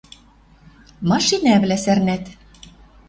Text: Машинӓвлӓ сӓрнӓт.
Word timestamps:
Машинӓвлӓ 1.09 1.77
сӓрнӓт. 1.83 2.23